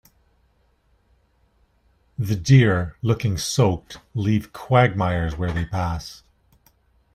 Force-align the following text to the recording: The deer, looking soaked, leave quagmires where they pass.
The 2.17 2.35
deer, 2.35 2.97
looking 3.03 3.37
soaked, 3.37 3.99
leave 4.15 4.51
quagmires 4.51 5.37
where 5.37 5.53
they 5.53 5.65
pass. 5.65 6.23